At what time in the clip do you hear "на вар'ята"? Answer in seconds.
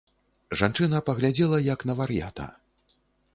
1.91-2.49